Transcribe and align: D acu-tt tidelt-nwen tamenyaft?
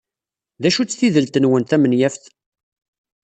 D 0.61 0.63
acu-tt 0.69 0.97
tidelt-nwen 0.99 1.63
tamenyaft? 1.63 2.23